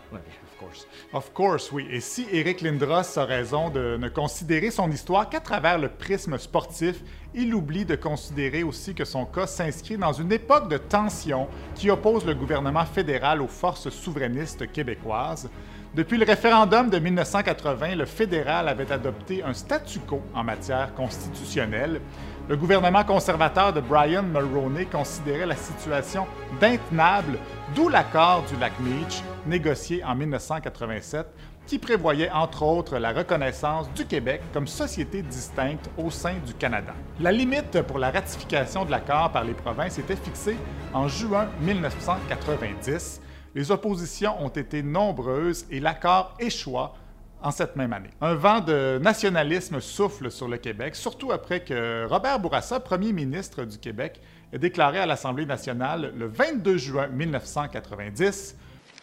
Of 1.13 1.31
course, 1.33 1.71
oui. 1.71 1.87
Et 1.89 2.01
si 2.01 2.27
Eric 2.31 2.61
Lindros 2.61 3.17
a 3.17 3.23
raison 3.23 3.69
de 3.69 3.97
ne 3.97 4.09
considérer 4.09 4.71
son 4.71 4.91
histoire 4.91 5.29
qu'à 5.29 5.39
travers 5.39 5.77
le 5.77 5.87
prisme 5.87 6.37
sportif, 6.37 7.01
il 7.33 7.55
oublie 7.55 7.85
de 7.85 7.95
considérer 7.95 8.63
aussi 8.63 8.93
que 8.93 9.05
son 9.05 9.25
cas 9.25 9.47
s'inscrit 9.47 9.97
dans 9.97 10.11
une 10.11 10.31
époque 10.31 10.69
de 10.69 10.77
tension 10.77 11.47
qui 11.75 11.89
oppose 11.89 12.25
le 12.25 12.35
gouvernement 12.35 12.85
fédéral 12.85 13.41
aux 13.41 13.47
forces 13.47 13.89
souverainistes 13.89 14.69
québécoises. 14.71 15.49
Depuis 15.95 16.19
le 16.19 16.25
référendum 16.25 16.87
de 16.91 16.99
1980, 16.99 17.95
le 17.95 18.05
fédéral 18.05 18.67
avait 18.67 18.91
adopté 18.91 19.43
un 19.43 19.55
statu 19.55 19.97
quo 19.99 20.21
en 20.35 20.43
matière 20.43 20.93
constitutionnelle. 20.93 21.99
Le 22.47 22.55
gouvernement 22.55 23.03
conservateur 23.03 23.73
de 23.73 23.81
Brian 23.81 24.21
Mulroney 24.21 24.85
considérait 24.85 25.47
la 25.47 25.55
situation 25.55 26.27
d'intenable, 26.61 27.39
d'où 27.73 27.89
l'accord 27.89 28.43
du 28.43 28.55
lac 28.59 28.73
Meach, 28.81 29.23
négocié 29.47 30.03
en 30.03 30.13
1987, 30.13 31.25
qui 31.65 31.79
prévoyait 31.79 32.29
entre 32.29 32.61
autres 32.61 32.99
la 32.99 33.11
reconnaissance 33.11 33.91
du 33.93 34.05
Québec 34.05 34.41
comme 34.53 34.67
société 34.67 35.23
distincte 35.23 35.89
au 35.97 36.11
sein 36.11 36.35
du 36.45 36.53
Canada. 36.53 36.93
La 37.19 37.31
limite 37.31 37.81
pour 37.81 37.97
la 37.97 38.11
ratification 38.11 38.85
de 38.85 38.91
l'accord 38.91 39.31
par 39.31 39.43
les 39.43 39.53
provinces 39.53 39.97
était 39.97 40.15
fixée 40.15 40.57
en 40.93 41.07
juin 41.07 41.47
1990. 41.61 43.21
Les 43.55 43.71
oppositions 43.71 44.41
ont 44.43 44.49
été 44.49 44.83
nombreuses 44.83 45.65
et 45.71 45.79
l'accord 45.79 46.35
échoua 46.39 46.93
en 47.41 47.51
cette 47.51 47.75
même 47.75 47.93
année. 47.93 48.09
Un 48.21 48.35
vent 48.35 48.59
de 48.59 48.99
nationalisme 49.01 49.79
souffle 49.79 50.29
sur 50.29 50.47
le 50.47 50.57
Québec, 50.57 50.95
surtout 50.95 51.31
après 51.31 51.63
que 51.63 52.05
Robert 52.07 52.39
Bourassa, 52.39 52.79
premier 52.79 53.13
ministre 53.13 53.63
du 53.63 53.77
Québec, 53.77 54.19
ait 54.51 54.59
déclaré 54.59 54.99
à 54.99 55.05
l'Assemblée 55.05 55.45
nationale 55.45 56.13
le 56.17 56.27
22 56.27 56.77
juin 56.77 57.07
1990 57.07 58.55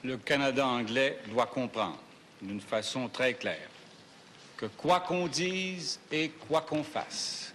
Le 0.05 0.17
Canada 0.19 0.67
anglais 0.67 1.19
doit 1.31 1.47
comprendre 1.47 1.99
d'une 2.43 2.61
façon 2.61 3.09
très 3.09 3.35
claire 3.35 3.69
que 4.57 4.67
quoi 4.67 5.01
qu'on 5.01 5.27
dise 5.27 6.01
et 6.11 6.31
quoi 6.49 6.63
qu'on 6.63 6.83
fasse, 6.83 7.53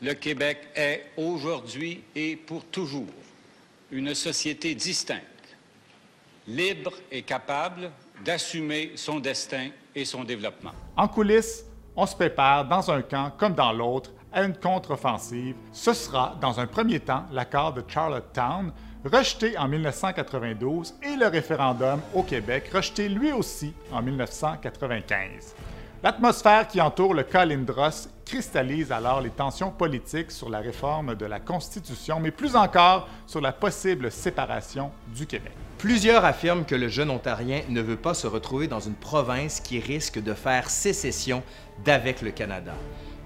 le 0.00 0.14
Québec 0.14 0.68
est 0.74 1.06
aujourd'hui 1.16 2.02
et 2.14 2.36
pour 2.36 2.64
toujours 2.66 3.06
une 3.90 4.14
société 4.14 4.74
distincte, 4.74 5.24
libre 6.46 6.92
et 7.10 7.22
capable 7.22 7.90
d'assumer 8.24 8.92
son 8.96 9.20
destin 9.20 9.68
et 9.94 10.04
son 10.04 10.24
développement. 10.24 10.72
En 10.96 11.08
coulisses, 11.08 11.64
on 11.96 12.06
se 12.06 12.14
prépare 12.14 12.66
dans 12.66 12.90
un 12.90 13.02
camp 13.02 13.32
comme 13.36 13.54
dans 13.54 13.72
l'autre 13.72 14.10
à 14.32 14.42
une 14.44 14.56
contre-offensive. 14.56 15.56
Ce 15.72 15.92
sera, 15.92 16.36
dans 16.40 16.60
un 16.60 16.66
premier 16.66 17.00
temps, 17.00 17.24
l'accord 17.32 17.72
de 17.72 17.82
Charlottetown, 17.86 18.72
rejeté 19.04 19.56
en 19.58 19.66
1992, 19.66 20.94
et 21.02 21.16
le 21.16 21.26
référendum 21.26 22.00
au 22.14 22.22
Québec, 22.22 22.70
rejeté 22.72 23.08
lui 23.08 23.32
aussi 23.32 23.72
en 23.90 24.02
1995. 24.02 25.54
L'atmosphère 26.02 26.66
qui 26.66 26.80
entoure 26.80 27.12
le 27.12 27.24
cas 27.24 27.44
Lindros 27.44 28.08
cristallise 28.24 28.90
alors 28.92 29.20
les 29.20 29.30
tensions 29.30 29.70
politiques 29.70 30.30
sur 30.30 30.48
la 30.48 30.60
réforme 30.60 31.14
de 31.14 31.26
la 31.26 31.40
Constitution, 31.40 32.20
mais 32.20 32.30
plus 32.30 32.56
encore 32.56 33.08
sur 33.26 33.40
la 33.40 33.52
possible 33.52 34.10
séparation 34.10 34.90
du 35.08 35.26
Québec. 35.26 35.52
Plusieurs 35.80 36.26
affirment 36.26 36.66
que 36.66 36.74
le 36.74 36.88
jeune 36.88 37.08
Ontarien 37.08 37.62
ne 37.70 37.80
veut 37.80 37.96
pas 37.96 38.12
se 38.12 38.26
retrouver 38.26 38.68
dans 38.68 38.80
une 38.80 38.92
province 38.92 39.60
qui 39.60 39.80
risque 39.80 40.22
de 40.22 40.34
faire 40.34 40.68
sécession 40.68 41.42
d'avec 41.86 42.20
le 42.20 42.32
Canada. 42.32 42.74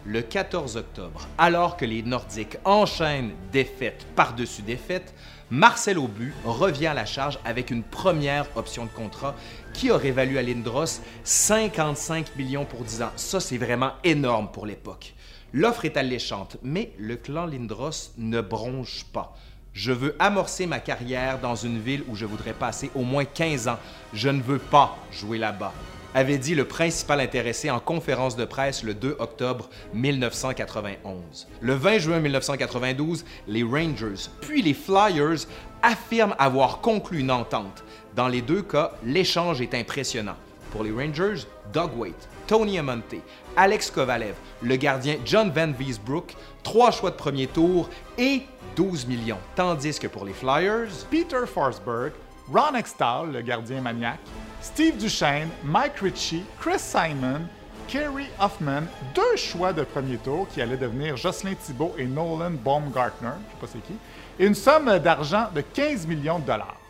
Le 0.06 0.22
14 0.22 0.76
octobre, 0.76 1.26
alors 1.36 1.76
que 1.76 1.84
les 1.84 2.04
Nordiques 2.04 2.58
enchaînent 2.64 3.32
défaite 3.50 4.06
par-dessus 4.14 4.62
défaite, 4.62 5.14
Marcel 5.50 5.98
Aubu 5.98 6.32
revient 6.44 6.86
à 6.86 6.94
la 6.94 7.06
charge 7.06 7.40
avec 7.44 7.72
une 7.72 7.82
première 7.82 8.46
option 8.56 8.84
de 8.84 8.90
contrat 8.90 9.34
qui 9.72 9.90
aurait 9.90 10.12
valu 10.12 10.38
à 10.38 10.42
Lindros 10.42 11.00
55 11.24 12.36
millions 12.36 12.66
pour 12.66 12.84
10 12.84 13.02
ans. 13.02 13.12
Ça, 13.16 13.40
c'est 13.40 13.58
vraiment 13.58 13.94
énorme 14.04 14.48
pour 14.52 14.64
l'époque. 14.64 15.14
L'offre 15.52 15.86
est 15.86 15.96
alléchante, 15.96 16.56
mais 16.62 16.92
le 16.98 17.16
clan 17.16 17.46
Lindros 17.46 18.12
ne 18.16 18.40
bronche 18.40 19.06
pas. 19.12 19.34
Je 19.74 19.92
veux 19.92 20.14
amorcer 20.20 20.66
ma 20.66 20.78
carrière 20.78 21.40
dans 21.40 21.56
une 21.56 21.80
ville 21.80 22.04
où 22.08 22.14
je 22.14 22.24
voudrais 22.24 22.54
passer 22.54 22.90
au 22.94 23.02
moins 23.02 23.24
15 23.24 23.68
ans. 23.68 23.78
Je 24.12 24.28
ne 24.28 24.40
veux 24.40 24.58
pas 24.58 24.96
jouer 25.10 25.36
là-bas 25.36 25.72
avait 26.14 26.38
dit 26.38 26.54
le 26.54 26.64
principal 26.64 27.20
intéressé 27.20 27.70
en 27.70 27.80
conférence 27.80 28.36
de 28.36 28.44
presse 28.44 28.84
le 28.84 28.94
2 28.94 29.16
octobre 29.18 29.68
1991. 29.92 31.48
Le 31.60 31.74
20 31.74 31.98
juin 31.98 32.20
1992, 32.20 33.24
les 33.48 33.64
Rangers 33.64 34.30
puis 34.40 34.62
les 34.62 34.74
Flyers 34.74 35.46
affirment 35.82 36.36
avoir 36.38 36.80
conclu 36.80 37.18
une 37.18 37.32
entente. 37.32 37.82
Dans 38.14 38.28
les 38.28 38.42
deux 38.42 38.62
cas, 38.62 38.92
l'échange 39.04 39.60
est 39.60 39.74
impressionnant. 39.74 40.36
Pour 40.74 40.82
les 40.82 40.90
Rangers, 40.90 41.46
Doug 41.72 41.92
Waite, 41.96 42.28
Tony 42.48 42.80
Amonte, 42.80 43.14
Alex 43.56 43.92
Kovalev, 43.92 44.34
le 44.60 44.74
gardien 44.74 45.18
John 45.24 45.52
Van 45.52 45.70
Wiesbrook, 45.70 46.34
trois 46.64 46.90
choix 46.90 47.12
de 47.12 47.14
premier 47.14 47.46
tour 47.46 47.88
et 48.18 48.42
12 48.74 49.06
millions. 49.06 49.38
Tandis 49.54 50.00
que 50.00 50.08
pour 50.08 50.24
les 50.24 50.32
Flyers, 50.32 50.90
Peter 51.12 51.46
Forsberg, 51.46 52.10
Ron 52.52 52.74
Extall, 52.74 53.30
le 53.30 53.40
gardien 53.42 53.80
maniaque, 53.80 54.18
Steve 54.60 54.96
Duchesne, 54.96 55.48
Mike 55.62 56.00
Ritchie, 56.00 56.42
Chris 56.60 56.80
Simon, 56.80 57.42
Kerry 57.86 58.26
Hoffman, 58.40 58.82
deux 59.14 59.36
choix 59.36 59.72
de 59.72 59.84
premier 59.84 60.16
tour 60.16 60.48
qui 60.48 60.60
allaient 60.60 60.76
devenir 60.76 61.16
Jocelyn 61.16 61.54
Thibault 61.54 61.94
et 61.96 62.04
Nolan 62.04 62.50
Baumgartner, 62.50 63.28
je 63.28 63.28
ne 63.28 63.32
sais 63.32 63.60
pas 63.60 63.66
c'est 63.72 63.86
qui, 63.86 63.94
et 64.40 64.46
une 64.46 64.56
somme 64.56 64.98
d'argent 64.98 65.46
de 65.54 65.60
15 65.60 66.08
millions 66.08 66.40
de 66.40 66.46
dollars. 66.46 66.80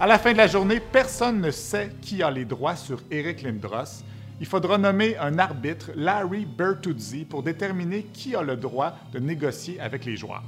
À 0.00 0.06
la 0.06 0.18
fin 0.18 0.32
de 0.32 0.38
la 0.38 0.46
journée, 0.46 0.80
personne 0.80 1.40
ne 1.40 1.50
sait 1.50 1.92
qui 2.00 2.22
a 2.22 2.30
les 2.30 2.44
droits 2.44 2.76
sur 2.76 3.00
Eric 3.10 3.42
Lindros. 3.42 4.02
Il 4.40 4.46
faudra 4.46 4.76
nommer 4.76 5.16
un 5.18 5.38
arbitre, 5.38 5.90
Larry 5.94 6.44
Bertuzzi, 6.44 7.24
pour 7.24 7.42
déterminer 7.42 8.04
qui 8.12 8.34
a 8.34 8.42
le 8.42 8.56
droit 8.56 8.94
de 9.12 9.20
négocier 9.20 9.78
avec 9.78 10.04
les 10.04 10.16
joueurs. 10.16 10.42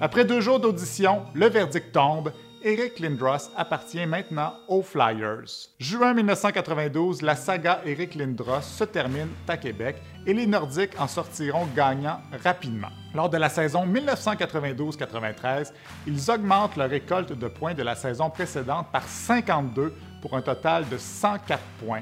Après 0.00 0.24
deux 0.24 0.40
jours 0.40 0.60
d'audition, 0.60 1.22
le 1.34 1.48
verdict 1.48 1.92
tombe 1.92 2.32
Eric 2.66 2.98
Lindros 2.98 3.50
appartient 3.58 4.06
maintenant 4.06 4.54
aux 4.68 4.80
Flyers. 4.80 5.68
Juin 5.78 6.14
1992, 6.14 7.20
la 7.20 7.36
saga 7.36 7.82
Eric 7.84 8.14
Lindros 8.14 8.62
se 8.62 8.84
termine 8.84 9.28
à 9.46 9.58
Québec 9.58 9.96
et 10.26 10.32
les 10.32 10.46
Nordiques 10.46 10.98
en 10.98 11.06
sortiront 11.06 11.66
gagnants 11.76 12.22
rapidement. 12.42 12.88
Lors 13.14 13.28
de 13.28 13.36
la 13.36 13.50
saison 13.50 13.86
1992-93, 13.86 15.74
ils 16.06 16.30
augmentent 16.30 16.76
leur 16.76 16.88
récolte 16.88 17.34
de 17.34 17.48
points 17.48 17.74
de 17.74 17.82
la 17.82 17.94
saison 17.94 18.30
précédente 18.30 18.86
par 18.90 19.06
52 19.06 19.92
pour 20.22 20.34
un 20.34 20.40
total 20.40 20.88
de 20.88 20.96
104 20.96 21.60
points 21.84 22.00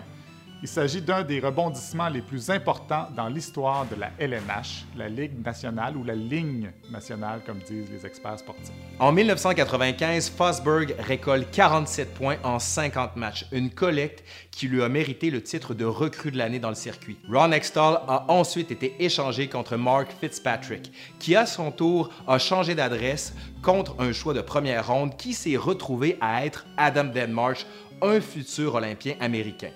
il 0.62 0.69
s'agit 0.69 1.02
d'un 1.02 1.25
des 1.25 1.40
rebondissements 1.40 2.09
les 2.09 2.23
plus 2.23 2.49
importants 2.49 3.09
dans 3.16 3.28
l'histoire 3.28 3.85
de 3.87 3.97
la 3.97 4.11
LNH, 4.19 4.85
la 4.97 5.09
Ligue 5.09 5.45
nationale 5.45 5.97
ou 5.97 6.04
la 6.04 6.14
ligne 6.14 6.71
nationale, 6.88 7.40
comme 7.45 7.59
disent 7.59 7.90
les 7.90 8.07
experts 8.07 8.38
sportifs. 8.38 8.71
En 9.00 9.11
1995, 9.11 10.31
Fosberg 10.31 10.95
récolte 11.00 11.50
47 11.50 12.14
points 12.14 12.37
en 12.45 12.61
50 12.61 13.16
matchs, 13.16 13.45
une 13.50 13.71
collecte 13.71 14.23
qui 14.52 14.69
lui 14.69 14.85
a 14.85 14.88
mérité 14.88 15.31
le 15.31 15.42
titre 15.42 15.75
de 15.75 15.85
recrue 15.85 16.31
de 16.31 16.38
l'année 16.38 16.61
dans 16.61 16.69
le 16.69 16.76
circuit. 16.76 17.19
Ron 17.28 17.50
Extall 17.50 17.99
a 18.07 18.31
ensuite 18.31 18.71
été 18.71 18.95
échangé 19.00 19.49
contre 19.49 19.76
Mark 19.76 20.12
Fitzpatrick, 20.21 20.92
qui 21.19 21.35
à 21.35 21.45
son 21.45 21.73
tour 21.73 22.11
a 22.28 22.38
changé 22.38 22.76
d'adresse 22.76 23.35
contre 23.62 23.97
un 24.00 24.12
choix 24.12 24.33
de 24.33 24.40
première 24.40 24.87
ronde 24.87 25.16
qui 25.16 25.33
s'est 25.33 25.57
retrouvé 25.57 26.19
à 26.21 26.47
être 26.47 26.66
Adam 26.76 27.04
Denmarsh, 27.04 27.66
un 28.00 28.21
futur 28.21 28.75
Olympien 28.76 29.14
américain. 29.21 29.71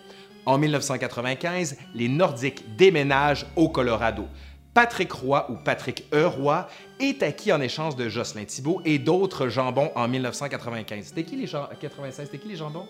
En 0.46 0.58
1995, 0.58 1.76
les 1.94 2.08
Nordiques 2.08 2.76
déménagent 2.76 3.46
au 3.56 3.68
Colorado. 3.68 4.26
Patrick 4.72 5.10
Roy 5.10 5.50
ou 5.50 5.56
Patrick 5.56 6.04
E. 6.12 6.26
Roy 6.26 6.68
est 7.00 7.22
acquis 7.22 7.52
en 7.52 7.60
échange 7.60 7.96
de 7.96 8.08
Jocelyn 8.08 8.44
Thibault 8.44 8.80
et 8.84 8.98
d'autres 8.98 9.48
jambons 9.48 9.90
en 9.96 10.06
1995. 10.06 11.06
C'était 11.06 11.24
qui 11.24 11.36
les 11.36 11.46
jambons 11.46 11.68
96, 11.80 12.26
c'était 12.26 12.38
qui 12.38 12.48
les 12.48 12.56
jambons? 12.56 12.86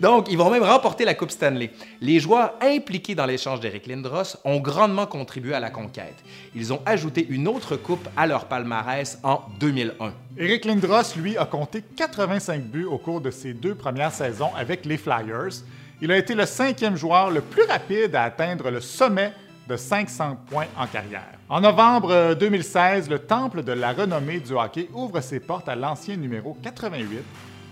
Donc, 0.00 0.26
ils 0.30 0.38
vont 0.38 0.50
même 0.50 0.62
remporter 0.62 1.04
la 1.04 1.14
Coupe 1.14 1.30
Stanley. 1.30 1.70
Les 2.00 2.20
joueurs 2.20 2.54
impliqués 2.60 3.14
dans 3.14 3.26
l'échange 3.26 3.60
d'Eric 3.60 3.86
Lindros 3.86 4.36
ont 4.44 4.60
grandement 4.60 5.06
contribué 5.06 5.54
à 5.54 5.60
la 5.60 5.70
conquête. 5.70 6.16
Ils 6.54 6.72
ont 6.72 6.80
ajouté 6.86 7.26
une 7.28 7.48
autre 7.48 7.76
coupe 7.76 8.08
à 8.16 8.26
leur 8.26 8.46
palmarès 8.46 9.18
en 9.22 9.42
2001. 9.60 10.12
Eric 10.36 10.64
Lindros, 10.64 11.16
lui, 11.16 11.36
a 11.36 11.44
compté 11.44 11.82
85 11.96 12.62
buts 12.62 12.84
au 12.84 12.98
cours 12.98 13.20
de 13.20 13.30
ses 13.30 13.54
deux 13.54 13.74
premières 13.74 14.12
saisons 14.12 14.50
avec 14.56 14.84
les 14.84 14.96
Flyers. 14.96 15.62
Il 16.00 16.10
a 16.10 16.16
été 16.16 16.34
le 16.34 16.46
cinquième 16.46 16.96
joueur 16.96 17.30
le 17.30 17.40
plus 17.40 17.64
rapide 17.64 18.14
à 18.14 18.24
atteindre 18.24 18.70
le 18.70 18.80
sommet 18.80 19.32
de 19.68 19.76
500 19.76 20.36
points 20.50 20.66
en 20.76 20.86
carrière. 20.86 21.38
En 21.48 21.60
novembre 21.60 22.34
2016, 22.34 23.08
le 23.08 23.18
Temple 23.18 23.62
de 23.62 23.72
la 23.72 23.92
renommée 23.92 24.40
du 24.40 24.52
hockey 24.52 24.88
ouvre 24.92 25.20
ses 25.20 25.40
portes 25.40 25.68
à 25.68 25.74
l'ancien 25.74 26.16
numéro 26.16 26.56
88 26.62 27.22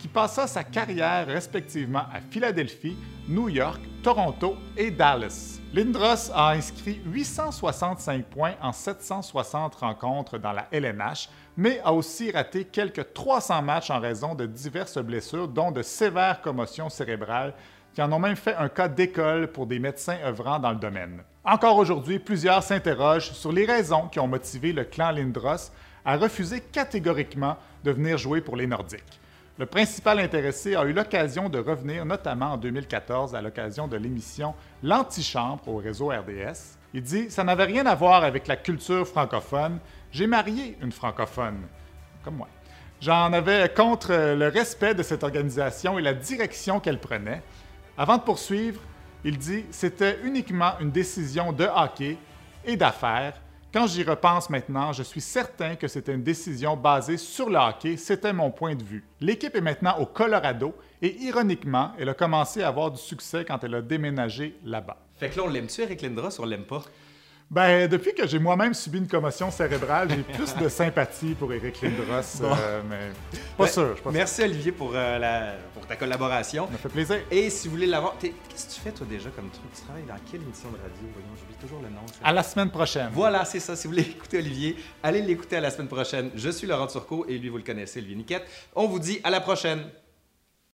qui 0.02 0.08
passa 0.08 0.48
sa 0.48 0.64
carrière 0.64 1.28
respectivement 1.28 2.06
à 2.12 2.20
Philadelphie, 2.28 2.96
New 3.28 3.48
York, 3.48 3.80
Toronto 4.02 4.56
et 4.76 4.90
Dallas. 4.90 5.60
Lindros 5.72 6.28
a 6.34 6.50
inscrit 6.50 7.00
865 7.06 8.24
points 8.24 8.54
en 8.60 8.72
760 8.72 9.76
rencontres 9.76 10.38
dans 10.38 10.50
la 10.50 10.66
LNH, 10.72 11.28
mais 11.56 11.80
a 11.84 11.92
aussi 11.92 12.32
raté 12.32 12.64
quelques 12.64 13.12
300 13.12 13.62
matchs 13.62 13.90
en 13.90 14.00
raison 14.00 14.34
de 14.34 14.44
diverses 14.44 14.98
blessures, 14.98 15.46
dont 15.46 15.70
de 15.70 15.82
sévères 15.82 16.42
commotions 16.42 16.88
cérébrales, 16.88 17.54
qui 17.94 18.02
en 18.02 18.10
ont 18.10 18.18
même 18.18 18.34
fait 18.34 18.56
un 18.56 18.68
cas 18.68 18.88
d'école 18.88 19.52
pour 19.52 19.68
des 19.68 19.78
médecins 19.78 20.18
œuvrant 20.24 20.58
dans 20.58 20.72
le 20.72 20.78
domaine. 20.78 21.22
Encore 21.44 21.76
aujourd'hui, 21.76 22.18
plusieurs 22.18 22.64
s'interrogent 22.64 23.30
sur 23.30 23.52
les 23.52 23.66
raisons 23.66 24.08
qui 24.08 24.18
ont 24.18 24.26
motivé 24.26 24.72
le 24.72 24.82
clan 24.82 25.12
Lindros 25.12 25.70
à 26.04 26.16
refuser 26.16 26.60
catégoriquement 26.60 27.56
de 27.84 27.92
venir 27.92 28.18
jouer 28.18 28.40
pour 28.40 28.56
les 28.56 28.66
Nordiques. 28.66 29.21
Le 29.58 29.66
principal 29.66 30.18
intéressé 30.18 30.74
a 30.76 30.84
eu 30.84 30.94
l'occasion 30.94 31.50
de 31.50 31.58
revenir, 31.58 32.06
notamment 32.06 32.52
en 32.52 32.56
2014, 32.56 33.34
à 33.34 33.42
l'occasion 33.42 33.86
de 33.86 33.98
l'émission 33.98 34.54
L'Antichambre 34.82 35.68
au 35.68 35.76
réseau 35.76 36.08
RDS. 36.08 36.78
Il 36.94 37.02
dit 37.02 37.30
Ça 37.30 37.44
n'avait 37.44 37.66
rien 37.66 37.84
à 37.84 37.94
voir 37.94 38.24
avec 38.24 38.46
la 38.46 38.56
culture 38.56 39.06
francophone. 39.06 39.78
J'ai 40.10 40.26
marié 40.26 40.78
une 40.80 40.90
francophone, 40.90 41.60
comme 42.24 42.36
moi. 42.36 42.48
J'en 43.02 43.30
avais 43.34 43.68
contre 43.68 44.12
le 44.12 44.48
respect 44.48 44.94
de 44.94 45.02
cette 45.02 45.22
organisation 45.22 45.98
et 45.98 46.02
la 46.02 46.14
direction 46.14 46.80
qu'elle 46.80 46.98
prenait. 46.98 47.42
Avant 47.98 48.16
de 48.16 48.22
poursuivre, 48.22 48.80
il 49.22 49.36
dit 49.36 49.66
C'était 49.70 50.18
uniquement 50.24 50.78
une 50.80 50.90
décision 50.90 51.52
de 51.52 51.64
hockey 51.64 52.16
et 52.64 52.76
d'affaires 52.76 53.34
quand 53.72 53.86
j'y 53.86 54.02
repense 54.02 54.50
maintenant, 54.50 54.92
je 54.92 55.02
suis 55.02 55.20
certain 55.20 55.76
que 55.76 55.88
c'était 55.88 56.12
une 56.14 56.22
décision 56.22 56.76
basée 56.76 57.16
sur 57.16 57.48
le 57.48 57.56
hockey, 57.56 57.96
c'était 57.96 58.32
mon 58.32 58.50
point 58.50 58.74
de 58.74 58.84
vue. 58.84 59.04
L'équipe 59.20 59.54
est 59.54 59.62
maintenant 59.62 59.98
au 59.98 60.06
Colorado 60.06 60.74
et 61.00 61.16
ironiquement, 61.22 61.92
elle 61.98 62.10
a 62.10 62.14
commencé 62.14 62.62
à 62.62 62.68
avoir 62.68 62.90
du 62.90 63.00
succès 63.00 63.44
quand 63.46 63.64
elle 63.64 63.74
a 63.74 63.82
déménagé 63.82 64.58
là-bas. 64.64 64.98
Fait 65.16 65.30
que 65.30 65.38
là, 65.38 65.44
on 65.46 65.48
l'aime-tu, 65.48 65.80
Eric 65.80 66.02
Lindros, 66.02 66.38
ou 66.38 66.42
on? 66.42 66.82
Ben, 67.52 67.86
depuis 67.86 68.14
que 68.14 68.26
j'ai 68.26 68.38
moi-même 68.38 68.72
subi 68.72 68.96
une 68.96 69.06
commotion 69.06 69.50
cérébrale, 69.50 70.08
j'ai 70.08 70.22
plus 70.36 70.54
de 70.56 70.70
sympathie 70.70 71.34
pour 71.34 71.52
Eric 71.52 71.82
Lindros, 71.82 72.40
euh, 72.40 72.80
mais 72.88 73.12
pas 73.58 73.66
sûr. 73.66 73.94
Pas 74.02 74.10
merci 74.10 74.42
Olivier 74.42 74.72
pour, 74.72 74.92
euh, 74.94 75.18
la, 75.18 75.56
pour 75.74 75.86
ta 75.86 75.96
collaboration. 75.96 76.64
Ça 76.64 76.72
me 76.72 76.78
fait 76.78 76.88
plaisir. 76.88 77.18
Et 77.30 77.50
si 77.50 77.68
vous 77.68 77.74
voulez 77.74 77.86
l'avoir, 77.86 78.16
qu'est-ce 78.18 78.68
que 78.68 78.72
tu 78.72 78.80
fais 78.80 78.90
toi 78.90 79.06
déjà 79.06 79.28
comme 79.28 79.50
truc? 79.50 79.64
Tu 79.74 79.82
travailles 79.82 80.04
dans 80.04 80.14
quelle 80.30 80.40
émission 80.40 80.70
de 80.70 80.76
radio? 80.76 81.06
J'oublie 81.38 81.54
toujours 81.60 81.82
le 81.82 81.90
nom. 81.90 82.00
À 82.24 82.32
la 82.32 82.42
semaine 82.42 82.70
prochaine. 82.70 83.10
Voilà, 83.12 83.44
c'est 83.44 83.60
ça. 83.60 83.76
Si 83.76 83.86
vous 83.86 83.92
voulez 83.92 84.08
écouter 84.08 84.38
Olivier, 84.38 84.76
allez 85.02 85.20
l'écouter 85.20 85.56
à 85.56 85.60
la 85.60 85.70
semaine 85.70 85.88
prochaine. 85.88 86.30
Je 86.34 86.48
suis 86.48 86.66
Laurent 86.66 86.86
Turcot 86.86 87.26
et 87.28 87.36
lui, 87.36 87.50
vous 87.50 87.58
le 87.58 87.64
connaissez, 87.64 87.98
Olivier 87.98 88.16
Niquette. 88.16 88.46
On 88.74 88.86
vous 88.86 88.98
dit 88.98 89.20
à 89.24 89.28
la 89.28 89.40
prochaine. 89.42 89.82